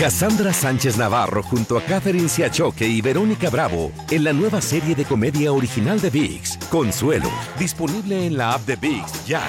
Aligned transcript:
Cassandra 0.00 0.52
Sánchez 0.54 0.96
Navarro 0.96 1.42
junto 1.42 1.76
a 1.76 1.82
Catherine 1.82 2.30
Siachoque 2.30 2.86
y 2.86 3.02
Verónica 3.02 3.50
Bravo 3.50 3.92
en 4.10 4.24
la 4.24 4.32
nueva 4.32 4.62
serie 4.62 4.94
de 4.94 5.04
comedia 5.04 5.52
original 5.52 6.00
de 6.00 6.08
VIX, 6.08 6.56
Consuelo, 6.70 7.30
disponible 7.58 8.24
en 8.24 8.38
la 8.38 8.54
app 8.54 8.62
de 8.62 8.76
VIX 8.76 9.26
ya. 9.26 9.42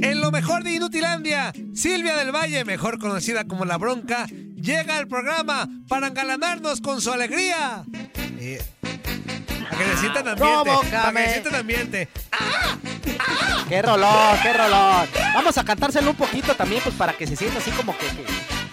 En 0.00 0.20
lo 0.20 0.30
mejor 0.30 0.62
de 0.62 0.74
Inutilandia, 0.74 1.52
Silvia 1.74 2.14
del 2.14 2.30
Valle, 2.30 2.64
mejor 2.64 3.00
conocida 3.00 3.42
como 3.42 3.64
La 3.64 3.76
Bronca, 3.76 4.26
llega 4.54 4.96
al 4.96 5.08
programa 5.08 5.68
para 5.88 6.06
engalanarnos 6.06 6.80
con 6.80 7.00
su 7.00 7.10
alegría. 7.10 7.82
Eh, 8.38 8.62
para 9.68 9.78
que 9.78 9.90
se 9.90 9.96
sientan 9.96 10.28
ambiente. 10.28 10.70
Para 10.92 11.12
que 11.12 11.18
se 11.26 11.32
sientan 11.32 11.54
ambiente. 11.56 12.08
¡Qué 13.72 13.80
rolón, 13.80 14.36
qué 14.42 14.52
rolón! 14.52 15.08
Vamos 15.34 15.56
a 15.56 15.64
cantárselo 15.64 16.10
un 16.10 16.16
poquito 16.16 16.54
también, 16.54 16.82
pues 16.84 16.94
para 16.94 17.14
que 17.14 17.26
se 17.26 17.34
sienta 17.36 17.58
así 17.58 17.70
como 17.70 17.96
que... 17.96 18.04
que- 18.06 18.26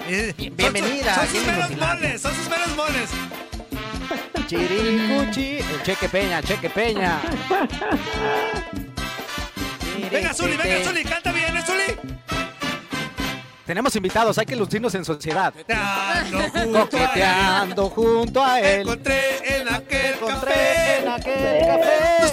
Eh, 0.09 0.33
Bien- 0.38 0.53
bienvenida, 0.58 1.16
Son, 1.16 1.28
sus- 1.30 1.45
meros 1.45 1.69
moles, 1.78 2.22
son 2.22 2.36
sus 2.36 2.50
meros 2.50 2.75
moles. 2.75 3.09
Chiricuchi, 4.47 5.59
el 5.59 5.83
Cheque 5.83 6.09
Peña, 6.09 6.42
Cheque 6.44 6.70
Peña. 6.70 7.22
Venga, 10.11 10.33
Zuli, 10.33 10.58
venga, 10.58 10.83
Zuli, 10.83 11.03
canta 11.05 11.31
bien, 11.31 11.55
¿eh, 11.55 11.64
Zuli? 11.66 11.95
Tenemos 13.66 13.95
invitados, 13.95 14.38
hay 14.38 14.47
que 14.47 14.55
lucirnos 14.58 14.94
en 14.95 15.05
sociedad. 15.05 15.53
Coqueteando 16.31 16.50
junto 16.52 16.77
a 16.77 16.89
Coqueteando 16.89 17.89
junto 17.92 18.44
a 18.44 18.59
él. 18.59 18.66
él. 18.66 18.81
Encontré 18.81 19.59
en 19.61 19.70
aquel 19.73 20.14
Encontré 20.16 20.52
café. 20.52 20.97
en 21.03 21.08
aquel 21.08 21.65
café. 21.67 22.29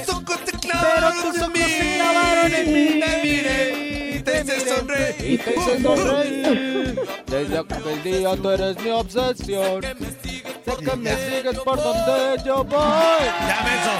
Pero 0.97 1.11
tus 1.12 1.43
ojos 1.43 1.53
se 1.55 1.97
clavaron 1.99 2.55
en 2.55 2.73
mí. 2.73 3.01
Te 3.01 3.23
miré 3.23 4.15
y 4.17 4.21
te 4.21 4.41
hice 4.41 4.61
sonreír. 4.61 5.15
Y 5.33 5.39
te 5.39 5.51
hice 5.55 5.83
sonreír. 5.83 7.01
Desde 7.27 7.59
aquel 7.59 8.03
día 8.03 8.37
tú 8.37 8.51
eres 8.51 8.79
mi 8.81 8.91
obsesión. 8.91 9.83
Sé 9.83 10.85
que 10.85 10.97
me 10.97 11.11
sigues 11.11 11.59
por 11.61 11.83
donde 11.83 12.43
yo 12.45 12.65
voy. 12.65 12.81
Ya, 12.81 13.62
menso. 13.65 13.93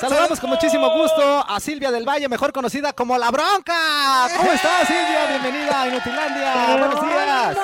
Saludamos 0.00 0.40
con 0.40 0.50
muchísimo 0.50 0.90
gusto 0.96 1.44
a 1.46 1.60
Silvia 1.60 1.90
del 1.90 2.08
Valle, 2.08 2.28
mejor 2.28 2.52
conocida 2.52 2.92
como 2.92 3.18
La 3.18 3.30
Bronca. 3.30 4.28
¿Cómo 4.36 4.52
estás, 4.52 4.86
Silvia? 4.86 5.26
Bienvenida 5.28 5.82
a 5.82 5.88
Inutilandia. 5.88 6.76
Buenos 6.78 7.02
días. 7.02 7.56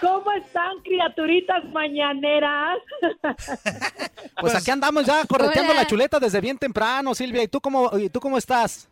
¿Cómo 0.00 0.30
están, 0.32 0.80
criaturitas 0.82 1.64
mañaneras? 1.72 2.78
Pues 4.40 4.54
aquí 4.54 4.70
andamos 4.70 5.04
ya 5.04 5.26
correteando 5.26 5.72
Hola. 5.72 5.82
la 5.82 5.86
chuleta 5.86 6.18
desde 6.18 6.40
bien 6.40 6.56
temprano, 6.56 7.14
Silvia. 7.14 7.42
¿Y 7.42 7.48
tú 7.48 7.60
cómo, 7.60 7.90
y 7.98 8.08
tú 8.08 8.20
cómo 8.20 8.38
estás? 8.38 8.88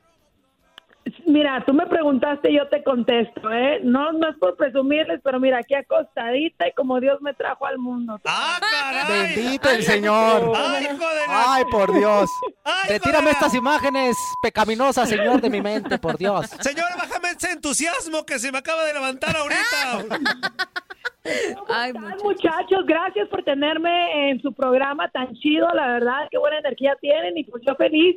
Mira, 1.26 1.62
tú 1.66 1.72
me 1.72 1.86
preguntaste 1.86 2.50
y 2.50 2.56
yo 2.56 2.69
te 2.69 2.82
contesto, 2.82 3.50
¿eh? 3.52 3.80
No, 3.82 4.12
no 4.12 4.28
es 4.30 4.36
por 4.38 4.56
presumirles, 4.56 5.20
pero 5.22 5.38
mira, 5.41 5.58
aquí 5.58 5.74
acostadita 5.74 6.66
y 6.69 6.72
como 6.72 6.98
Dios 7.00 7.20
me 7.22 7.34
trajo 7.34 7.66
al 7.66 7.78
mundo. 7.78 8.20
¡Ah, 8.24 8.58
caray! 8.60 9.34
Bendito 9.36 9.70
el 9.70 9.82
Señor. 9.82 10.52
¡Ay, 10.56 10.84
hijo 10.84 10.92
de 11.08 11.26
la- 11.26 11.54
Ay, 11.54 11.64
por 11.70 11.92
Dios. 11.94 12.28
Ay, 12.64 12.88
Retírame 12.91 13.20
joder. 13.20 13.34
estas 13.34 13.54
imágenes 13.54 14.16
pecaminosas, 14.42 15.08
Señor, 15.08 15.41
de 15.41 15.50
mi 15.50 15.60
mente, 15.60 15.98
por 15.98 16.16
Dios. 16.19 16.46
Señora, 16.60 16.96
bájame 16.96 17.30
ese 17.30 17.52
entusiasmo 17.52 18.25
que 18.26 18.38
se 18.38 18.50
me 18.52 18.58
acaba 18.58 18.84
de 18.84 18.94
levantar 18.94 19.36
ahorita. 19.36 20.19
Ay, 21.25 21.32
Ay, 21.69 21.92
muchachos. 21.92 22.22
muchachos, 22.25 22.86
gracias 22.86 23.28
por 23.28 23.42
tenerme 23.42 24.30
en 24.30 24.40
su 24.40 24.52
programa 24.54 25.08
tan 25.10 25.34
chido, 25.34 25.69
la 25.75 25.86
verdad, 25.88 26.26
qué 26.30 26.38
buena 26.38 26.58
energía 26.58 26.96
tienen 27.00 27.36
y 27.36 27.44
pues 27.44 27.62
yo 27.66 27.75
feliz. 27.75 28.16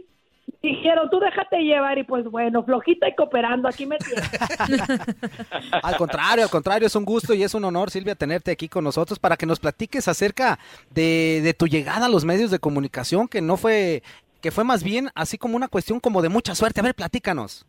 Dijeron, 0.61 1.09
tú 1.09 1.19
déjate 1.19 1.57
llevar 1.63 1.97
y 1.97 2.03
pues 2.03 2.23
bueno, 2.25 2.63
flojita 2.63 3.09
y 3.09 3.16
cooperando, 3.16 3.67
aquí 3.67 3.88
me 3.88 3.97
tienes. 3.97 4.29
Al 5.83 5.97
contrario, 5.97 6.44
al 6.44 6.51
contrario, 6.51 6.85
es 6.85 6.95
un 6.95 7.03
gusto 7.03 7.33
y 7.33 7.41
es 7.41 7.55
un 7.55 7.66
honor, 7.66 7.89
Silvia, 7.89 8.13
tenerte 8.13 8.51
aquí 8.51 8.69
con 8.69 8.83
nosotros 8.83 9.17
para 9.17 9.38
que 9.38 9.47
nos 9.47 9.59
platiques 9.59 10.07
acerca 10.07 10.59
de, 10.91 11.41
de 11.44 11.53
tu 11.55 11.66
llegada 11.66 12.05
a 12.05 12.09
los 12.09 12.25
medios 12.25 12.51
de 12.51 12.59
comunicación, 12.59 13.27
que 13.27 13.41
no 13.41 13.57
fue, 13.57 14.03
que 14.39 14.51
fue 14.51 14.63
más 14.63 14.83
bien 14.83 15.09
así 15.16 15.39
como 15.39 15.55
una 15.55 15.67
cuestión 15.67 15.99
como 15.99 16.22
de 16.22 16.29
mucha 16.29 16.53
suerte. 16.53 16.79
A 16.79 16.83
ver, 16.83 16.93
platícanos. 16.93 17.66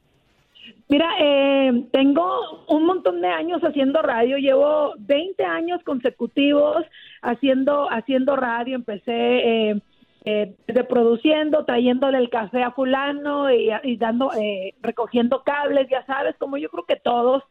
Mira, 0.89 1.09
eh, 1.19 1.85
tengo 1.93 2.65
un 2.69 2.85
montón 2.85 3.23
de 3.23 3.29
años 3.29 3.63
haciendo 3.63 4.03
radio, 4.03 4.37
llevo 4.37 4.93
20 4.99 5.43
años 5.45 5.81
consecutivos 5.85 6.85
haciendo 7.23 7.91
haciendo 7.91 8.37
radio, 8.37 8.77
empecé 8.77 9.13
eh, 9.71 9.81
eh, 10.25 10.55
reproduciendo, 10.69 11.65
trayéndole 11.65 12.19
el 12.19 12.31
café 12.31 12.63
a 12.63 12.71
fulano 12.71 13.53
y, 13.53 13.71
y 13.83 13.97
dando, 13.97 14.33
eh, 14.35 14.75
recogiendo 14.81 15.43
cables, 15.43 15.89
ya 15.91 16.07
sabes, 16.07 16.37
como 16.39 16.57
yo 16.59 16.69
creo 16.71 16.85
que 16.85 16.97
todos. 16.97 17.43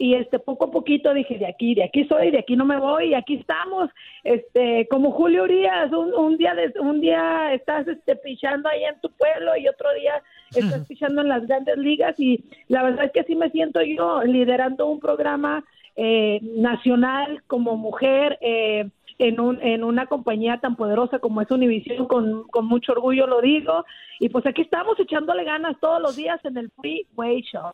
Y 0.00 0.14
este 0.14 0.38
poco 0.38 0.66
a 0.66 0.70
poquito 0.70 1.12
dije 1.12 1.38
de 1.38 1.46
aquí, 1.46 1.74
de 1.74 1.82
aquí 1.82 2.04
soy, 2.04 2.30
de 2.30 2.38
aquí 2.38 2.54
no 2.54 2.64
me 2.64 2.78
voy, 2.78 3.08
y 3.08 3.14
aquí 3.14 3.34
estamos, 3.34 3.90
este, 4.22 4.86
como 4.88 5.10
Julio 5.10 5.42
Urias, 5.42 5.90
un, 5.90 6.14
un 6.14 6.36
día 6.36 6.54
de, 6.54 6.72
un 6.78 7.00
día 7.00 7.52
estás 7.52 7.88
este 7.88 8.14
pichando 8.14 8.68
ahí 8.68 8.84
en 8.84 9.00
tu 9.00 9.10
pueblo 9.10 9.56
y 9.56 9.66
otro 9.66 9.88
día 9.94 10.22
estás 10.54 10.86
pichando 10.86 11.22
en 11.22 11.28
las 11.28 11.46
grandes 11.46 11.76
ligas 11.78 12.14
y 12.20 12.44
la 12.68 12.84
verdad 12.84 13.06
es 13.06 13.12
que 13.12 13.24
sí 13.24 13.34
me 13.34 13.50
siento 13.50 13.82
yo 13.82 14.22
liderando 14.22 14.86
un 14.86 15.00
programa 15.00 15.64
eh, 15.96 16.38
nacional 16.42 17.42
como 17.48 17.76
mujer 17.76 18.38
eh, 18.40 18.88
en, 19.18 19.40
un, 19.40 19.60
en 19.62 19.84
una 19.84 20.06
compañía 20.06 20.58
tan 20.60 20.76
poderosa 20.76 21.18
como 21.18 21.40
es 21.42 21.50
Univision, 21.50 22.06
con, 22.06 22.44
con 22.48 22.66
mucho 22.66 22.92
orgullo 22.92 23.26
lo 23.26 23.40
digo. 23.40 23.84
Y 24.20 24.28
pues 24.28 24.46
aquí 24.46 24.62
estamos 24.62 24.98
echándole 25.00 25.44
ganas 25.44 25.76
todos 25.80 26.00
los 26.00 26.16
días 26.16 26.40
en 26.44 26.56
el 26.58 26.70
Freeway 26.70 27.42
Show. 27.42 27.72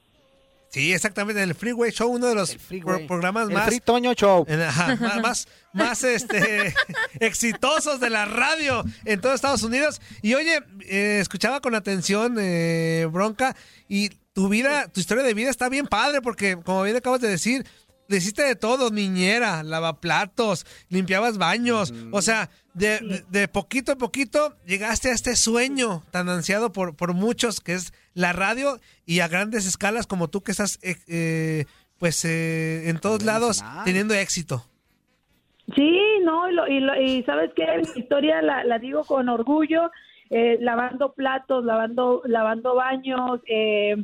Sí, 0.68 0.92
exactamente, 0.92 1.40
en 1.40 1.50
el 1.50 1.54
Freeway 1.54 1.92
Show, 1.92 2.10
uno 2.10 2.26
de 2.26 2.34
los 2.34 2.56
pro- 2.82 3.06
programas 3.06 3.48
El 3.48 3.54
más... 3.54 3.66
Free 3.66 3.78
Toño 3.78 4.12
Show. 4.14 4.44
en- 4.48 4.60
ajá, 4.62 4.96
más, 5.00 5.20
más, 5.22 5.48
más, 5.72 6.02
este, 6.02 6.74
exitosos 7.20 8.00
de 8.00 8.10
la 8.10 8.24
radio 8.24 8.82
en 9.04 9.20
todo 9.20 9.34
Estados 9.34 9.62
Unidos. 9.62 10.00
Y 10.22 10.34
oye, 10.34 10.58
eh, 10.88 11.18
escuchaba 11.20 11.60
con 11.60 11.74
atención, 11.74 12.36
eh, 12.40 13.06
Bronca, 13.10 13.54
y 13.88 14.10
tu 14.32 14.48
vida, 14.48 14.88
tu 14.88 14.98
historia 15.00 15.22
de 15.22 15.34
vida 15.34 15.48
está 15.50 15.68
bien 15.68 15.86
padre, 15.86 16.20
porque 16.20 16.56
como 16.56 16.82
bien 16.82 16.96
acabas 16.96 17.20
de 17.20 17.28
decir, 17.28 17.64
le 18.08 18.16
hiciste 18.18 18.42
de 18.42 18.56
todo, 18.56 18.90
niñera, 18.90 19.62
lavaplatos, 19.62 20.66
limpiabas 20.88 21.38
baños, 21.38 21.92
o 22.12 22.20
sea, 22.22 22.50
de, 22.74 22.98
de- 23.00 23.24
de 23.30 23.48
poquito 23.48 23.92
a 23.92 23.96
poquito 23.96 24.54
llegaste 24.66 25.10
a 25.10 25.12
este 25.14 25.36
sueño 25.36 26.02
tan 26.10 26.28
ansiado 26.28 26.72
por, 26.72 26.96
por 26.96 27.14
muchos, 27.14 27.60
que 27.60 27.74
es 27.74 27.92
la 28.14 28.32
radio, 28.32 28.78
y 29.06 29.20
a 29.20 29.28
grandes 29.28 29.66
escalas 29.66 30.06
como 30.06 30.28
tú 30.28 30.42
que 30.42 30.52
estás, 30.52 30.78
eh, 30.82 30.96
eh, 31.06 31.64
pues, 31.98 32.24
eh, 32.24 32.88
en 32.88 32.98
todos 32.98 33.22
lados 33.22 33.64
teniendo 33.84 34.14
éxito. 34.14 34.66
Sí, 35.74 35.98
no, 36.22 36.50
y, 36.50 36.52
lo- 36.54 36.68
y, 36.68 36.80
lo- 36.80 37.00
y 37.00 37.22
sabes 37.24 37.50
que 37.56 37.64
mi 37.94 38.00
historia 38.02 38.42
la, 38.42 38.64
la 38.64 38.78
digo 38.78 39.02
con 39.04 39.28
orgullo, 39.30 39.90
eh, 40.30 40.58
lavando 40.60 41.12
platos, 41.14 41.64
lavando, 41.64 42.20
lavando 42.26 42.74
baños, 42.74 43.40
eh, 43.48 43.96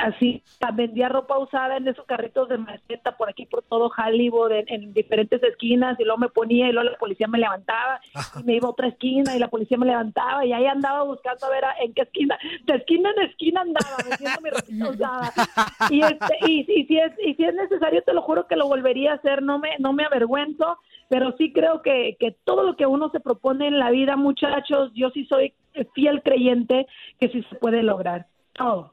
así 0.00 0.42
vendía 0.74 1.08
ropa 1.08 1.38
usada 1.38 1.76
en 1.76 1.88
esos 1.88 2.04
carritos 2.06 2.48
de 2.48 2.58
maceta 2.58 3.16
por 3.16 3.28
aquí 3.28 3.46
por 3.46 3.62
todo 3.62 3.90
Hollywood 3.96 4.52
en, 4.66 4.92
diferentes 4.92 5.42
esquinas 5.42 5.98
y 5.98 6.04
luego 6.04 6.18
me 6.18 6.28
ponía 6.28 6.68
y 6.68 6.72
luego 6.72 6.90
la 6.90 6.98
policía 6.98 7.26
me 7.26 7.38
levantaba 7.38 8.00
y 8.40 8.42
me 8.44 8.54
iba 8.54 8.68
a 8.68 8.70
otra 8.70 8.88
esquina 8.88 9.36
y 9.36 9.38
la 9.38 9.48
policía 9.48 9.78
me 9.78 9.86
levantaba 9.86 10.44
y 10.44 10.52
ahí 10.52 10.66
andaba 10.66 11.02
buscando 11.04 11.46
a 11.46 11.50
ver 11.50 11.64
en 11.80 11.94
qué 11.94 12.02
esquina 12.02 12.38
de 12.64 12.74
esquina 12.74 13.10
en 13.16 13.22
esquina 13.30 13.60
andaba 13.62 13.96
vendiendo 14.08 14.40
mi 14.40 14.50
ropa 14.50 14.90
usada. 14.90 15.32
Y 15.90 16.00
este 16.02 16.34
y, 16.46 16.64
si 16.64 16.98
es 16.98 17.12
y 17.24 17.34
si 17.34 17.44
es 17.44 17.54
necesario 17.54 18.02
te 18.02 18.12
lo 18.12 18.22
juro 18.22 18.46
que 18.46 18.56
lo 18.56 18.68
volvería 18.68 19.12
a 19.12 19.16
hacer 19.16 19.42
no 19.42 19.58
me 19.58 19.70
no 19.78 19.92
me 19.92 20.04
avergüenzo 20.04 20.78
pero 21.08 21.34
sí 21.36 21.52
creo 21.52 21.82
que, 21.82 22.16
que 22.18 22.36
todo 22.44 22.62
lo 22.62 22.76
que 22.76 22.86
uno 22.86 23.10
se 23.10 23.20
propone 23.20 23.68
en 23.68 23.78
la 23.78 23.90
vida 23.90 24.16
muchachos 24.16 24.90
yo 24.94 25.10
sí 25.10 25.24
soy 25.26 25.54
fiel 25.94 26.22
creyente 26.22 26.86
que 27.18 27.28
sí 27.28 27.44
se 27.48 27.56
puede 27.56 27.82
lograr 27.82 28.26
todo 28.52 28.92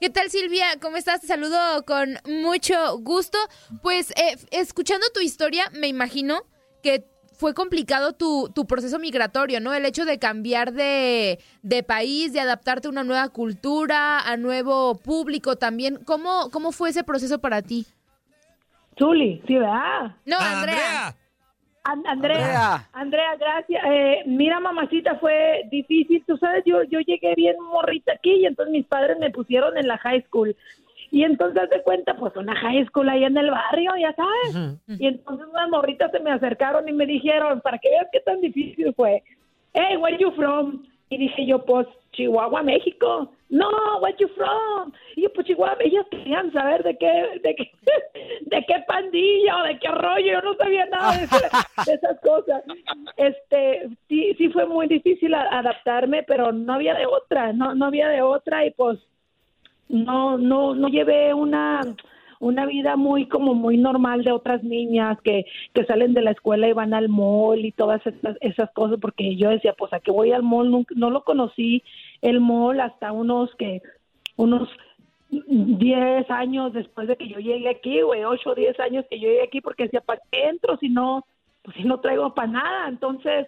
¿Qué 0.00 0.08
tal 0.08 0.30
Silvia? 0.30 0.64
¿Cómo 0.80 0.96
estás? 0.96 1.20
Te 1.20 1.26
saludo 1.26 1.84
con 1.84 2.14
mucho 2.24 2.96
gusto. 3.00 3.36
Pues 3.82 4.12
eh, 4.12 4.38
escuchando 4.50 5.06
tu 5.12 5.20
historia, 5.20 5.64
me 5.74 5.88
imagino 5.88 6.40
que 6.82 7.04
fue 7.34 7.52
complicado 7.52 8.14
tu, 8.14 8.48
tu 8.54 8.66
proceso 8.66 8.98
migratorio, 8.98 9.60
¿no? 9.60 9.74
El 9.74 9.84
hecho 9.84 10.06
de 10.06 10.18
cambiar 10.18 10.72
de, 10.72 11.38
de, 11.62 11.82
país, 11.82 12.32
de 12.32 12.40
adaptarte 12.40 12.88
a 12.88 12.90
una 12.90 13.04
nueva 13.04 13.28
cultura, 13.28 14.20
a 14.20 14.38
nuevo 14.38 14.94
público 14.94 15.56
también. 15.56 15.98
¿Cómo, 16.06 16.48
cómo 16.50 16.72
fue 16.72 16.88
ese 16.88 17.04
proceso 17.04 17.38
para 17.38 17.60
ti? 17.60 17.86
Zuli, 18.98 19.42
sí, 19.46 19.56
¿verdad? 19.56 20.16
No, 20.24 20.38
Andrea. 21.84 22.06
Andrea, 22.06 22.88
Andrea, 22.92 23.36
gracias. 23.36 23.82
Eh, 23.86 24.22
mira, 24.26 24.60
mamacita, 24.60 25.16
fue 25.16 25.62
difícil. 25.70 26.22
Tú 26.26 26.36
sabes, 26.36 26.62
yo, 26.64 26.82
yo 26.84 27.00
llegué 27.00 27.34
bien 27.34 27.56
morrita 27.60 28.12
aquí 28.12 28.32
y 28.32 28.46
entonces 28.46 28.72
mis 28.72 28.86
padres 28.86 29.18
me 29.18 29.30
pusieron 29.30 29.76
en 29.76 29.88
la 29.88 29.98
high 29.98 30.22
school. 30.24 30.54
Y 31.10 31.24
entonces 31.24 31.68
de 31.70 31.82
cuenta, 31.82 32.16
pues 32.16 32.36
una 32.36 32.54
high 32.54 32.86
school 32.86 33.08
ahí 33.08 33.24
en 33.24 33.36
el 33.36 33.50
barrio, 33.50 33.92
ya 33.96 34.14
sabes. 34.14 34.78
Y 34.86 35.06
entonces 35.06 35.46
unas 35.50 35.68
morritas 35.68 36.10
se 36.12 36.20
me 36.20 36.30
acercaron 36.30 36.88
y 36.88 36.92
me 36.92 37.06
dijeron, 37.06 37.60
para 37.60 37.78
que 37.78 37.90
veas 37.90 38.06
qué 38.12 38.20
tan 38.20 38.40
difícil 38.40 38.94
fue. 38.94 39.22
Hey, 39.72 39.96
where 39.96 40.16
you 40.18 40.30
from? 40.32 40.84
Y 41.10 41.18
dije 41.18 41.44
yo, 41.44 41.64
pues 41.64 41.86
Chihuahua, 42.12 42.62
México. 42.62 43.32
No, 43.48 43.68
where 44.00 44.16
you 44.18 44.28
from? 44.28 44.92
Y 45.16 45.22
yo, 45.22 45.32
pues 45.32 45.48
Chihuahua, 45.48 45.76
ellos 45.80 46.06
querían 46.08 46.52
saber 46.52 46.84
de 46.84 46.96
qué, 46.96 47.40
de 47.42 47.54
qué, 47.56 47.72
de 48.42 48.64
qué 48.64 48.84
pandilla 48.86 49.58
o 49.58 49.64
de 49.64 49.78
qué 49.80 49.88
rollo. 49.88 50.32
Yo 50.32 50.42
no 50.42 50.54
sabía 50.54 50.86
nada 50.86 51.18
de, 51.18 51.24
esas 51.92 52.20
cosas. 52.20 52.62
Este, 53.16 53.88
sí, 54.08 54.34
sí 54.38 54.48
fue 54.50 54.66
muy 54.66 54.86
difícil 54.86 55.34
adaptarme, 55.34 56.22
pero 56.22 56.52
no 56.52 56.74
había 56.74 56.94
de 56.94 57.06
otra, 57.06 57.52
no, 57.52 57.74
no 57.74 57.86
había 57.86 58.08
de 58.08 58.22
otra 58.22 58.64
y 58.64 58.70
pues 58.70 59.00
no, 59.88 60.38
no, 60.38 60.76
no 60.76 60.88
llevé 60.88 61.34
una 61.34 61.80
una 62.40 62.64
vida 62.64 62.96
muy 62.96 63.26
como 63.26 63.54
muy 63.54 63.76
normal 63.76 64.24
de 64.24 64.32
otras 64.32 64.64
niñas 64.64 65.20
que, 65.22 65.44
que 65.74 65.84
salen 65.84 66.14
de 66.14 66.22
la 66.22 66.32
escuela 66.32 66.66
y 66.66 66.72
van 66.72 66.94
al 66.94 67.08
mall 67.08 67.64
y 67.64 67.70
todas 67.70 68.00
esas, 68.40 68.70
cosas 68.72 68.98
porque 69.00 69.36
yo 69.36 69.50
decía 69.50 69.74
pues 69.74 69.92
a 69.92 70.00
qué 70.00 70.10
voy 70.10 70.32
al 70.32 70.42
mall 70.42 70.86
no, 70.96 71.10
lo 71.10 71.22
conocí 71.22 71.82
el 72.22 72.40
mall 72.40 72.80
hasta 72.80 73.12
unos 73.12 73.54
que 73.56 73.82
unos 74.36 74.68
10 75.28 76.30
años 76.30 76.72
después 76.72 77.06
de 77.06 77.16
que 77.16 77.28
yo 77.28 77.38
llegué 77.38 77.68
aquí, 77.68 78.00
güey, 78.00 78.24
8 78.24 78.50
o 78.50 78.54
10 78.54 78.80
años 78.80 79.04
que 79.08 79.20
yo 79.20 79.28
llegué 79.28 79.42
aquí 79.42 79.60
porque 79.60 79.84
decía, 79.84 80.00
¿para 80.00 80.20
qué 80.32 80.48
entro 80.48 80.76
si 80.78 80.88
no, 80.88 81.24
pues 81.62 81.76
si 81.76 81.84
no 81.84 82.00
traigo 82.00 82.34
para 82.34 82.48
nada? 82.48 82.88
Entonces, 82.88 83.46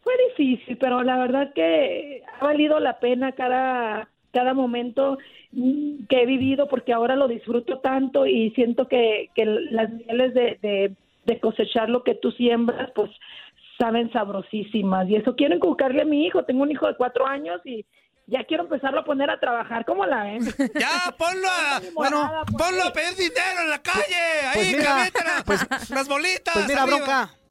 fue 0.00 0.14
difícil, 0.28 0.78
pero 0.78 1.02
la 1.02 1.18
verdad 1.18 1.52
que 1.52 2.22
ha 2.40 2.44
valido 2.44 2.80
la 2.80 3.00
pena 3.00 3.32
cada, 3.32 4.08
cada 4.32 4.54
momento 4.54 5.18
que 5.52 6.22
he 6.22 6.26
vivido 6.26 6.68
porque 6.68 6.92
ahora 6.92 7.16
lo 7.16 7.28
disfruto 7.28 7.78
tanto 7.78 8.26
y 8.26 8.50
siento 8.50 8.86
que, 8.86 9.30
que 9.34 9.44
las 9.46 9.90
mieles 9.90 10.34
de, 10.34 10.94
de, 11.24 11.40
cosechar 11.40 11.90
lo 11.90 12.04
que 12.04 12.14
tú 12.14 12.30
siembras, 12.32 12.90
pues 12.94 13.10
saben 13.78 14.10
sabrosísimas. 14.12 15.08
Y 15.08 15.16
eso 15.16 15.36
quiero 15.36 15.54
inculcarle 15.54 16.02
a 16.02 16.06
mi 16.06 16.26
hijo. 16.26 16.44
Tengo 16.44 16.62
un 16.62 16.70
hijo 16.70 16.86
de 16.86 16.96
cuatro 16.96 17.26
años 17.26 17.60
y 17.64 17.84
ya 18.26 18.44
quiero 18.44 18.64
empezarlo 18.64 19.00
a 19.00 19.04
poner 19.04 19.30
a 19.30 19.38
trabajar. 19.38 19.84
¿Cómo 19.84 20.06
la 20.06 20.22
ven? 20.24 20.44
Ya, 20.74 21.14
ponlo 21.16 21.48
a, 21.48 21.80
bueno, 21.94 22.30
ponlo 22.56 22.82
a 22.84 22.92
pedir 22.92 23.14
dinero 23.16 23.60
en 23.62 23.70
la 23.70 23.82
calle. 23.82 24.04
Pues 24.54 24.86
Ahí, 24.86 25.10
pues, 25.44 25.90
las 25.90 26.08
bolitas. 26.08 26.54
Pues 26.54 26.68
mira, 26.68 26.86
bronca 26.86 27.37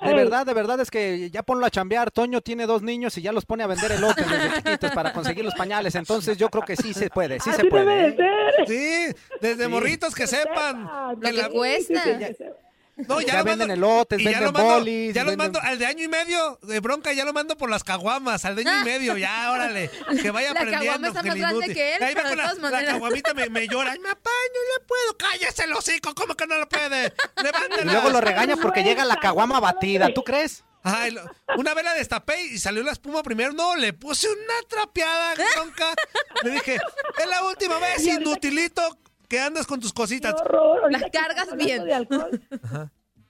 De 0.00 0.12
verdad, 0.14 0.44
de 0.44 0.52
verdad 0.52 0.78
es 0.80 0.90
que 0.90 1.30
ya 1.30 1.42
ponlo 1.42 1.64
a 1.64 1.70
chambear. 1.70 2.10
Toño 2.10 2.40
tiene 2.42 2.66
dos 2.66 2.82
niños 2.82 3.16
y 3.16 3.22
ya 3.22 3.32
los 3.32 3.46
pone 3.46 3.62
a 3.62 3.66
vender 3.66 3.92
elotes 3.92 4.28
desde 4.28 4.56
chiquitos 4.56 4.90
para 4.92 5.12
conseguir 5.12 5.44
los 5.44 5.54
pañales. 5.54 5.94
Entonces 5.94 6.36
yo 6.36 6.48
creo 6.50 6.64
que 6.64 6.76
sí 6.76 6.92
se 6.92 7.08
puede, 7.08 7.40
sí 7.40 7.52
se 7.52 7.64
puede. 7.64 8.08
¿eh? 8.08 8.16
Sí, 8.66 9.16
desde 9.40 9.68
morritos 9.68 10.14
que 10.14 10.26
sepan. 10.26 10.84
Lo 11.18 11.30
que 11.30 11.48
cuesta. 11.50 12.02
No, 12.96 13.20
ya, 13.20 13.42
venden 13.42 13.70
elotes, 13.70 14.22
venden 14.22 14.52
bolis. 14.52 15.14
Ya 15.14 15.24
los 15.24 15.36
mando, 15.36 15.60
al 15.60 15.78
de 15.78 15.84
año 15.84 16.02
y 16.02 16.08
medio 16.08 16.58
de 16.62 16.80
bronca, 16.80 17.12
ya 17.12 17.24
lo 17.24 17.32
mando 17.34 17.56
por 17.56 17.68
las 17.68 17.84
caguamas, 17.84 18.44
al 18.46 18.56
de 18.56 18.62
año 18.62 18.80
y 18.80 18.84
medio, 18.86 19.16
ya, 19.18 19.52
órale, 19.52 19.90
que 20.22 20.30
vaya 20.30 20.54
la 20.54 20.60
aprendiendo. 20.60 21.12
La 21.12 21.12
caguama 21.12 21.12
más 21.12 21.36
grande 21.36 21.74
que 21.74 21.94
él, 21.96 22.02
Ahí 22.02 22.14
va 22.14 22.22
con 22.22 22.36
la, 22.38 22.70
la, 22.70 22.84
caguamita 22.86 23.34
me, 23.34 23.50
me 23.50 23.68
llora, 23.68 23.92
ay, 23.92 23.98
papá, 23.98 24.30
no 24.54 24.78
le 24.78 24.86
puedo, 24.86 25.16
cállese 25.18 25.64
el 25.64 25.72
hocico, 25.74 26.14
¿cómo 26.14 26.34
que 26.34 26.46
no 26.46 26.58
lo 26.58 26.68
puede? 26.68 27.12
Levántela. 27.36 27.82
Y 27.82 27.94
luego 27.94 28.10
lo 28.10 28.20
regaña 28.20 28.56
porque 28.56 28.82
llega 28.82 29.04
la 29.04 29.16
caguama 29.16 29.60
batida, 29.60 30.12
¿tú 30.14 30.24
crees? 30.24 30.64
Ay, 30.88 31.16
una 31.56 31.74
vez 31.74 31.84
la 31.84 31.94
destapé 31.94 32.40
y 32.40 32.58
salió 32.58 32.84
la 32.84 32.92
espuma 32.92 33.20
primero. 33.24 33.52
No, 33.52 33.74
le 33.74 33.92
puse 33.92 34.28
una 34.28 34.54
trapeada, 34.68 35.34
bronca. 35.56 35.92
Le 36.44 36.50
dije, 36.50 36.76
es 36.76 37.26
la 37.26 37.42
última 37.42 37.80
vez, 37.80 38.06
inutilito, 38.06 38.96
¿Qué 39.28 39.40
andas 39.40 39.66
con 39.66 39.80
tus 39.80 39.92
cositas? 39.92 40.34
Las 40.90 41.04
cargas 41.10 41.56
bien. 41.56 41.84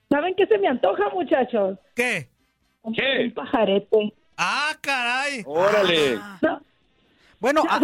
¿Saben 0.09 0.35
qué 0.35 0.45
se 0.47 0.57
me 0.57 0.67
antoja, 0.67 1.09
muchachos? 1.13 1.77
¿Qué? 1.95 2.29
¿Qué? 2.95 3.25
Un 3.25 3.33
pajarete. 3.33 4.13
¡Ah, 4.37 4.71
caray! 4.79 5.43
¡Órale! 5.45 6.19
Bueno, 7.39 7.63
a, 7.69 7.79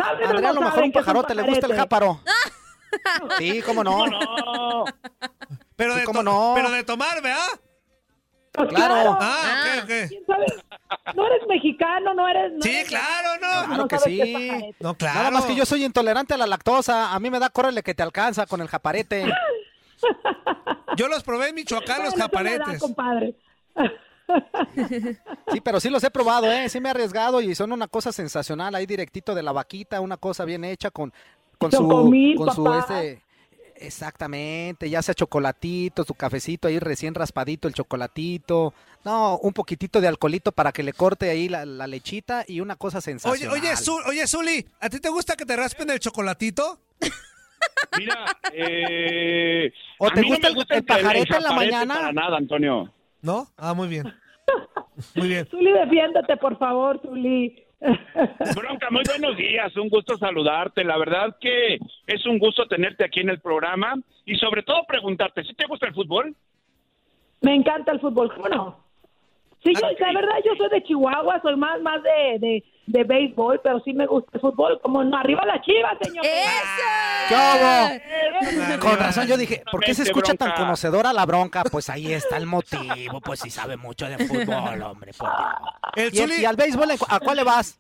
lo 0.54 0.62
mejor 0.62 0.84
un 0.84 0.92
pajarote, 0.92 1.36
le 1.36 1.44
gusta 1.44 1.68
el 1.68 1.76
jáparo. 1.76 2.22
sí, 3.38 3.62
cómo 3.62 3.84
no. 3.84 4.06
no. 4.08 4.86
Pero, 5.76 5.96
de 5.96 6.04
¿cómo 6.04 6.24
no? 6.24 6.54
pero 6.56 6.72
de 6.72 6.84
tomar, 6.84 7.22
¿verdad? 7.22 7.48
Pues 8.54 8.70
claro. 8.70 9.18
Ah, 9.20 9.82
ok, 9.84 9.84
ok. 9.84 11.16
No 11.16 11.26
eres 11.26 11.48
mexicano, 11.48 12.14
no 12.14 12.28
eres. 12.28 12.54
sí, 12.62 12.84
claro, 12.88 13.30
no. 13.42 13.68
Claro 13.68 13.88
que 13.88 14.00
sí. 14.00 14.76
No, 14.80 14.94
claro. 14.94 15.18
Nada 15.20 15.32
más 15.32 15.46
que 15.46 15.56
yo 15.56 15.66
soy 15.66 15.84
intolerante 15.84 16.36
a 16.36 16.38
la 16.38 16.46
lactosa. 16.46 17.14
A 17.14 17.20
mí 17.20 17.32
me 17.32 17.40
da 17.40 17.50
córrele 17.50 17.82
que 17.82 17.96
te 17.96 18.04
alcanza 18.04 18.46
con 18.46 18.62
el 18.62 18.68
japarete. 18.68 19.26
Yo 20.98 21.08
los 21.08 21.24
probé 21.24 21.50
en 21.50 21.56
Michoacán, 21.56 22.04
los 22.04 22.14
japaretes. 22.14 22.80
compadre. 22.80 23.36
Sí, 25.52 25.60
pero 25.62 25.80
sí 25.82 25.90
los 25.90 26.04
he 26.04 26.10
probado, 26.10 26.50
¿eh? 26.50 26.70
Sí 26.70 26.80
me 26.80 26.88
he 26.88 26.92
arriesgado 26.92 27.42
y 27.42 27.54
son 27.56 27.72
una 27.74 27.88
cosa 27.88 28.12
sensacional. 28.12 28.74
Ahí 28.74 28.86
directito 28.86 29.36
de 29.36 29.44
la 29.44 29.52
vaquita, 29.52 30.00
una 30.00 30.16
cosa 30.18 30.46
bien 30.46 30.64
hecha 30.64 30.90
con, 30.92 31.14
con 31.58 31.72
su, 31.72 31.88
con 32.38 32.56
su 32.56 32.74
este, 32.74 33.22
Exactamente, 33.84 34.90
ya 34.90 35.02
sea 35.02 35.14
chocolatito, 35.14 36.06
su 36.06 36.14
cafecito 36.14 36.70
ahí 36.70 36.80
recién 36.80 37.14
raspadito, 37.14 37.68
el 37.68 37.74
chocolatito. 37.74 38.74
No, 39.04 39.38
un 39.40 39.52
poquitito 39.52 40.00
de 40.00 40.08
alcoholito 40.08 40.54
para 40.54 40.72
que 40.72 40.84
le 40.84 40.94
corte 40.94 41.30
ahí 41.30 41.50
la, 41.50 41.66
lechita 41.66 42.46
y 42.48 42.62
una 42.62 42.78
cosa 42.78 43.02
sensacional. 43.02 43.54
Oye, 43.54 43.68
oye, 43.68 43.76
oye, 44.08 44.28
Zuli, 44.28 44.66
¿a 44.80 44.90
ti 44.90 45.02
te 45.02 45.10
gusta 45.10 45.36
que 45.36 45.46
te 45.46 45.58
raspen 45.58 45.90
el 45.90 46.00
chocolatito? 46.00 46.80
Mira, 47.98 48.26
eh, 48.54 49.74
¿O 50.00 50.10
te 50.10 50.22
gusta, 50.22 50.48
el, 50.48 50.86
pajarete 50.86 51.36
en 51.36 51.44
la 51.44 51.52
mañana? 51.52 51.94
Para 51.96 52.14
nada, 52.14 52.38
Antonio. 52.38 52.90
¿No? 53.22 53.48
Ah, 53.58 53.74
muy 53.74 53.90
bien. 53.90 54.06
Muy 55.16 55.28
bien. 55.28 55.48
Zuli, 55.48 55.72
defiéndete, 55.72 56.38
por 56.38 56.58
favor, 56.60 57.02
Zuli. 57.02 57.63
Bronca, 58.56 58.90
muy 58.92 59.04
buenos 59.06 59.38
días, 59.38 59.76
un 59.76 59.90
gusto 59.90 60.18
saludarte. 60.18 60.84
La 60.84 60.98
verdad 60.98 61.36
que 61.40 61.76
es 62.08 62.26
un 62.26 62.40
gusto 62.40 62.68
tenerte 62.68 63.04
aquí 63.04 63.20
en 63.20 63.30
el 63.30 63.40
programa 63.40 63.96
y 64.26 64.36
sobre 64.36 64.64
todo 64.64 64.84
preguntarte, 64.88 65.44
¿si 65.44 65.54
te 65.54 65.66
gusta 65.66 65.88
el 65.88 65.94
fútbol? 65.94 66.36
Me 67.42 67.54
encanta 67.54 67.92
el 67.92 68.00
fútbol, 68.00 68.34
¿cómo 68.34 68.48
no? 68.48 68.83
Sí, 69.64 69.72
yo, 69.74 69.88
la 70.00 70.14
verdad, 70.14 70.36
yo 70.46 70.52
soy 70.58 70.70
de 70.70 70.84
Chihuahua, 70.84 71.40
soy 71.42 71.56
más, 71.56 71.82
más 71.82 72.02
de, 72.04 72.38
de, 72.40 72.64
de 72.88 73.04
béisbol, 73.06 73.62
pero 73.64 73.80
sí 73.86 73.94
me 73.94 74.06
gusta 74.06 74.30
el 74.34 74.42
fútbol. 74.42 74.80
Como 74.82 75.04
no, 75.04 75.16
arriba 75.18 75.46
la 75.46 75.62
chiva, 75.62 75.92
señor. 76.02 76.26
¡Eso! 76.26 77.30
¿Qué 77.30 77.36
hubo? 77.36 78.80
Con 78.80 78.98
razón, 79.00 79.28
yo 79.28 79.38
dije, 79.38 79.64
¿por 79.72 79.82
qué 79.84 79.94
se 79.94 80.04
escucha 80.04 80.34
tan 80.34 80.52
conocedora 80.54 81.14
la 81.14 81.26
bronca? 81.26 81.64
Pues 81.64 81.90
ahí 81.90 82.12
está 82.12 82.36
el 82.38 82.46
motivo, 82.46 83.22
pues 83.22 83.40
sí 83.40 83.50
sabe 83.50 83.78
mucho 83.78 84.06
de 84.08 84.18
fútbol, 84.28 84.82
hombre, 84.82 85.12
por 85.18 85.30
Dios. 85.30 85.50
El 85.96 86.14
¿Y, 86.14 86.20
el- 86.20 86.30
Zuli- 86.32 86.42
y 86.42 86.46
al 86.46 86.56
béisbol 86.58 86.90
a 87.08 87.20
cuál 87.20 87.38
le 87.38 87.44
vas? 87.44 87.80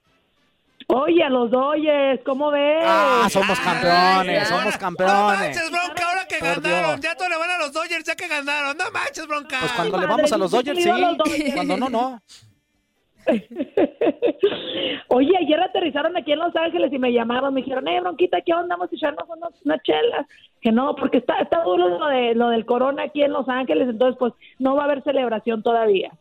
Oye, 0.87 1.23
a 1.23 1.29
los 1.29 1.49
Dodgers, 1.51 2.21
¿cómo 2.25 2.51
ves? 2.51 2.83
Ah, 2.85 3.27
somos 3.29 3.59
campeones, 3.59 4.39
ya. 4.41 4.45
somos 4.45 4.73
No 4.73 4.79
campeones. 4.79 5.39
manches, 5.39 5.71
bronca, 5.71 6.07
ahora 6.09 6.27
que 6.27 6.37
Por 6.39 6.47
ganaron. 6.61 6.99
Dios. 6.99 7.01
Ya 7.01 7.15
todos 7.15 7.29
le 7.31 7.37
van 7.37 7.49
a 7.49 7.57
los 7.59 7.73
Dodgers, 7.73 8.03
ya 8.05 8.15
que 8.15 8.27
ganaron. 8.27 8.77
No 8.77 8.83
manches, 8.91 9.27
bronca. 9.27 9.57
Pues 9.59 9.71
cuando 9.73 9.97
le 9.97 10.07
vamos 10.07 10.31
a 10.31 10.37
los 10.37 10.51
Dodgers, 10.51 10.81
sí. 10.83 10.89
los 10.89 11.17
Dodgers. 11.17 11.53
Cuando 11.53 11.77
no, 11.77 11.89
no. 11.89 12.21
Oye, 15.07 15.31
ayer 15.39 15.59
aterrizaron 15.61 16.17
aquí 16.17 16.31
en 16.33 16.39
Los 16.39 16.55
Ángeles 16.55 16.91
y 16.91 16.99
me 16.99 17.11
llamaron, 17.13 17.53
me 17.53 17.61
dijeron, 17.61 17.87
eh, 17.87 18.01
bronquita, 18.01 18.41
¿qué 18.41 18.53
onda? 18.53 18.75
Vamos 18.75 18.91
a 18.91 18.95
echarnos 18.95 19.23
unos, 19.29 19.51
unas 19.63 19.81
chelas. 19.83 20.25
Que 20.61 20.71
no, 20.71 20.95
porque 20.95 21.17
está, 21.19 21.35
está 21.39 21.61
duro 21.63 21.87
lo, 21.99 22.07
de, 22.07 22.35
lo 22.35 22.49
del 22.49 22.65
corona 22.65 23.03
aquí 23.03 23.21
en 23.21 23.31
Los 23.33 23.47
Ángeles, 23.47 23.89
entonces 23.89 24.17
pues 24.17 24.33
no 24.59 24.75
va 24.75 24.81
a 24.83 24.85
haber 24.85 25.03
celebración 25.03 25.61
todavía. 25.61 26.11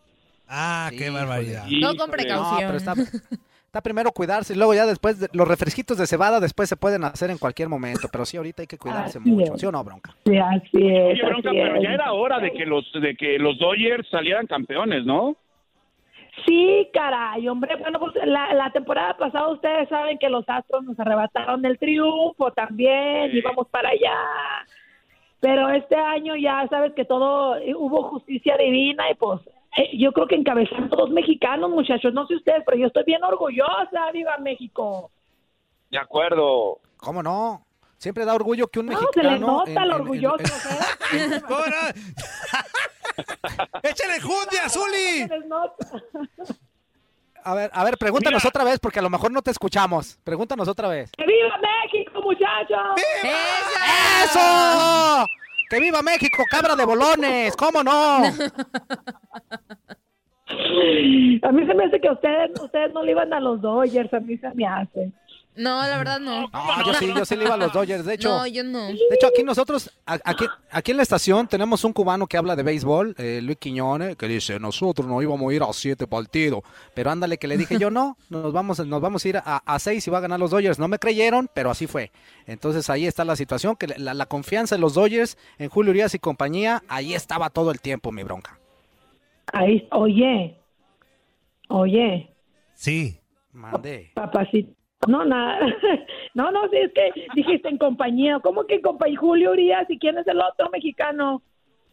Ah, 0.49 0.91
qué 0.91 1.07
Sí, 1.07 1.11
barbaridad. 1.11 1.65
No 1.81 1.95
con 1.97 2.11
precaución. 2.11 2.61
No, 2.61 2.67
pero 2.67 2.77
está, 2.77 2.95
está 3.73 3.81
primero 3.81 4.13
cuidarse 4.13 4.53
y 4.53 4.57
luego 4.59 4.75
ya 4.75 4.85
después 4.85 5.19
de- 5.19 5.31
los 5.33 5.49
refresquitos 5.49 5.97
de 5.97 6.07
cebada 6.07 6.41
después 6.41 6.69
se 6.69 6.77
pueden 6.77 7.05
hacer 7.05 7.31
en 7.31 7.39
cualquier 7.39 7.71
momento, 7.71 8.07
pero 8.13 8.27
sí 8.27 8.37
ahorita 8.37 8.61
hay 8.61 8.67
que 8.69 8.77
cuidarse 8.77 9.19
Así 9.19 9.31
mucho, 9.31 9.55
es. 9.55 9.61
¿sí 9.63 9.65
o 9.67 9.73
no, 9.73 9.83
bronca? 9.83 10.15
Sí, 10.27 10.37
así 10.37 10.69
es. 10.89 11.15
Oye, 11.15 11.23
Bronca, 11.25 11.49
así 11.49 11.59
pero 11.59 11.77
es. 11.77 11.83
ya 11.83 11.89
era 11.93 12.13
hora 12.13 12.39
de 12.39 12.53
que 12.53 12.67
los 12.67 12.85
de 12.93 13.17
que 13.17 13.39
los 13.39 13.57
Dodgers 13.59 14.07
salieran 14.11 14.47
campeones, 14.47 15.07
¿no? 15.07 15.37
Sí, 16.47 16.87
caray, 16.93 17.49
hombre. 17.49 17.77
Bueno, 17.77 17.99
pues 17.99 18.13
la, 18.27 18.53
la 18.53 18.71
temporada 18.73 19.17
pasada 19.17 19.49
ustedes 19.49 19.89
saben 19.89 20.19
que 20.19 20.29
los 20.29 20.45
Astros 20.47 20.85
nos 20.85 21.01
arrebataron 21.01 21.65
el 21.65 21.79
triunfo 21.79 22.51
también, 22.53 23.31
Sí. 23.31 23.39
íbamos 23.39 23.69
para 23.69 23.89
allá. 23.89 24.17
Pero 25.41 25.71
este 25.71 25.97
año 25.97 26.37
ya 26.37 26.67
sabes 26.69 26.93
que 26.93 27.07
todo 27.07 27.57
hubo 27.77 28.03
justicia 28.11 28.55
divina 28.59 29.11
y 29.11 29.15
pues 29.15 29.41
eh, 29.77 29.91
yo 29.99 30.13
creo 30.13 30.27
que 30.27 30.35
encabezando 30.37 30.97
dos 30.97 31.11
mexicanos, 31.11 31.71
muchachos. 31.71 32.13
No 32.13 32.27
sé 32.27 32.35
ustedes, 32.37 32.63
pero 32.67 32.77
yo 32.79 32.87
estoy 32.87 33.05
bien 33.05 33.23
orgullosa. 33.25 34.11
¡Viva 34.13 34.37
México! 34.39 35.11
De 35.91 35.99
acuerdo. 35.99 36.79
¿Cómo 36.97 37.23
no? 37.23 37.65
Siempre 37.99 38.25
da 38.25 38.35
orgullo 38.35 38.67
que 38.69 38.81
un 38.81 38.87
No, 38.87 38.93
mexicano... 39.01 39.29
se 39.29 39.35
le 39.35 39.39
nota 39.39 39.71
en- 39.71 39.79
en- 39.79 39.89
lo 39.89 39.95
en- 39.97 40.01
orgulloso. 40.03 40.37
en- 41.13 41.33
¿eh? 41.35 41.41
¿Cómo 41.47 41.61
no? 41.67 41.89
¡Échale 43.83 44.21
jundia, 44.21 44.69
Zuli! 44.69 45.29
A 47.45 47.55
ver, 47.55 47.71
a 47.73 47.85
ver, 47.85 47.99
pregúntanos 47.99 48.43
Mira. 48.43 48.49
otra 48.49 48.65
vez 48.65 48.79
porque 48.81 49.01
a 49.01 49.03
lo 49.03 49.11
mejor 49.11 49.33
no 49.33 49.43
te 49.43 49.51
escuchamos. 49.51 50.19
Pregúntanos 50.25 50.69
otra 50.69 50.89
vez. 50.89 51.11
¡Que 51.17 51.25
¡Viva 51.27 51.59
México, 51.59 52.21
muchachos! 52.23 53.01
¡Eso! 54.25 55.27
¡Que 55.73 55.81
viva 55.81 56.03
México, 56.03 56.45
cabra 56.51 56.77
de 56.77 56.85
bolones! 56.85 57.57
¿Cómo 57.57 57.83
no? 57.83 58.19
A 61.43 61.51
mí 61.51 61.67
se 61.67 61.75
me 61.75 61.85
hace 61.85 61.99
que 61.99 62.11
ustedes, 62.11 62.51
ustedes 62.61 62.93
no 62.93 63.03
le 63.03 63.13
iban 63.13 63.33
a 63.33 63.41
los 63.41 63.63
Dodgers, 63.63 64.13
a 64.13 64.21
mí 64.21 64.37
se 64.37 64.53
me 64.53 64.67
hace. 64.67 65.11
No, 65.55 65.83
la 65.83 65.99
verdad 65.99 66.19
no. 66.19 66.49
No, 66.49 66.87
yo 66.87 66.95
sí, 66.95 67.13
yo 67.15 67.25
sí 67.27 67.37
le 67.37 67.45
iba 67.45 67.55
a 67.55 67.57
los 67.59 67.73
Dodgers. 67.75 68.07
De 68.07 68.15
hecho, 68.15 68.31
No, 68.31 68.47
yo 68.47 68.65
no. 68.65 68.87
de 68.87 68.95
hecho 69.15 69.27
aquí 69.27 69.43
nosotros, 69.45 69.91
aquí, 70.07 70.47
aquí 70.71 70.91
en 70.93 70.97
la 70.97 71.03
estación 71.03 71.47
tenemos 71.47 71.85
un 71.85 71.93
cubano 71.93 72.27
que 72.27 72.39
habla 72.39 72.57
de 72.57 72.63
béisbol, 72.63 73.15
eh, 73.19 73.41
Luis 73.43 73.59
Quiñones, 73.59 74.17
que 74.17 74.29
dice, 74.29 74.59
nosotros 74.59 75.07
nos 75.07 75.23
íbamos 75.23 75.51
a 75.51 75.55
ir 75.55 75.63
a 75.63 75.71
siete 75.75 76.07
partidos. 76.07 76.63
Pero 76.95 77.11
ándale 77.11 77.37
que 77.37 77.49
le 77.49 77.59
dije 77.59 77.77
yo, 77.79 77.91
no, 77.91 78.17
nos 78.31 78.51
vamos, 78.53 78.79
nos 78.87 79.01
vamos 79.03 79.25
a 79.25 79.29
ir 79.29 79.37
a, 79.37 79.59
a 79.59 79.79
seis 79.79 80.07
y 80.07 80.11
va 80.11 80.19
a 80.19 80.23
ganar 80.23 80.41
los 80.41 80.51
Dodgers. 80.53 80.79
No 80.79 80.89
me 80.89 80.99
creyeron, 80.99 81.51
pero 81.53 81.71
así 81.71 81.87
fue. 81.87 82.11
Entonces 82.47 82.89
ahí 82.89 83.07
está 83.07 83.25
la 83.27 83.37
situación, 83.37 83.77
que 83.77 83.89
la, 83.89 84.15
la 84.15 84.25
confianza 84.27 84.77
en 84.77 84.81
los 84.81 84.95
Dodgers, 84.95 85.37
en 85.59 85.69
Julio 85.69 85.91
Urias 85.91 86.15
y 86.15 86.19
compañía, 86.19 86.83
ahí 86.89 87.13
estaba 87.15 87.51
todo 87.51 87.71
el 87.73 87.81
tiempo, 87.83 88.11
mi 88.11 88.23
bronca. 88.23 88.59
Ahí, 89.53 89.87
oye, 89.91 90.57
oye, 91.69 92.31
Sí. 92.75 93.19
Mandé. 93.53 94.13
papacito. 94.15 94.73
No, 95.09 95.25
nada. 95.25 95.59
No, 96.35 96.51
no, 96.51 96.63
sí, 96.71 96.77
es 96.79 96.93
que 96.95 97.11
dijiste 97.35 97.69
en 97.69 97.77
compañía. 97.77 98.39
¿Cómo 98.43 98.65
que 98.67 98.77
en 98.77 98.83
compañía? 98.83 99.19
Julio 99.19 99.51
Urias 99.51 99.85
y 99.91 99.99
quién 99.99 100.17
es 100.17 100.27
el 100.27 100.41
otro 100.41 100.71
mexicano. 100.71 101.43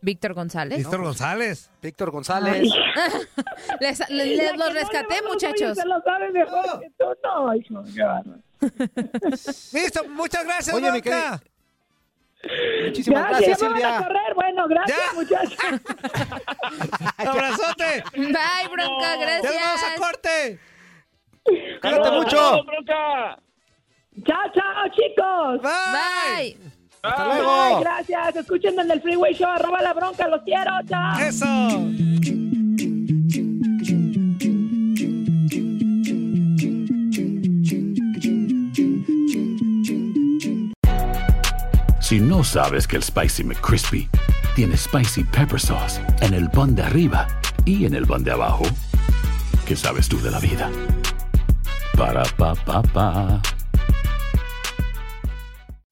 Víctor 0.01 0.34
González. 0.34 0.78
Víctor 0.78 1.01
González. 1.04 1.70
Víctor 1.82 2.12
González. 2.12 2.62
Les, 3.82 4.00
les- 4.10 4.28
les 4.38 4.58
los 4.58 4.68
no 4.70 4.74
rescaté, 4.74 5.22
los 5.22 5.34
muchachos. 5.34 5.78
Se 5.78 5.86
lo 5.86 6.01
sabe 6.04 6.32
mejor 6.32 6.80
que 6.80 6.89
tú. 6.98 7.06
No, 7.24 7.54
hijo. 7.54 7.84
Listo, 9.74 10.04
muchas 10.10 10.46
gracias, 10.46 10.74
Oye, 10.75 10.89
mi 10.92 11.01
bronca. 11.01 11.42
Muchísimas 12.86 13.28
Gracias, 13.30 13.60
gracias, 13.60 13.60
ya 13.60 13.68
van 13.68 13.75
a 13.75 13.98
Silvia. 13.98 14.08
correr. 14.08 14.34
Bueno, 14.36 14.68
gracias, 14.70 14.98
Ya. 14.98 15.13
muchachos. 15.20 15.58
¡Abrazote! 17.18 18.04
Bye, 18.16 18.68
bronca, 18.72 19.16
¡Ya 19.18 19.38
nos 19.42 19.44
vamos 19.44 19.84
a 19.84 19.89
gracias. 19.89 20.00
corte! 20.00 20.60
Cuídate 21.82 22.12
mucho. 22.12 22.65
chao, 24.25 24.51
chao, 24.53 24.88
chicos. 24.91 25.62
Bye. 25.62 26.56
Bye. 26.56 26.58
Hasta 27.01 27.24
Bye, 27.27 27.36
luego. 27.41 27.79
gracias. 27.79 28.36
Escuchen 28.36 28.79
en 28.79 28.91
el 28.91 29.01
Freeway 29.01 29.34
Show. 29.34 29.48
Arroba 29.50 29.82
la 29.82 29.94
bronca. 29.94 30.27
Los 30.27 30.41
quiero. 30.44 30.72
Chao. 30.88 31.20
¡Eso! 31.20 32.89
Si 42.00 42.20
no 42.20 42.44
sabes 42.44 42.88
que 42.88 42.96
el 42.96 43.03
Spicy 43.03 43.44
McCrispy 43.44 44.10
tiene 44.56 44.75
Spicy 44.75 45.24
Pepper 45.25 45.60
Sauce 45.60 46.01
en 46.22 46.34
el 46.34 46.50
pan 46.50 46.74
de 46.75 46.82
arriba 46.84 47.27
y 47.65 47.86
en 47.86 47.94
el 47.94 48.08
pan 48.08 48.24
de 48.24 48.32
abajo, 48.32 48.63
¿qué 49.68 49.75
sabes 49.75 50.10
tú 50.10 50.20
de 50.22 50.32
la 50.32 50.39
vida? 50.39 50.72
Para, 52.00 52.24
pa, 52.38 52.56
pa, 52.63 52.79
pa. 52.96 53.59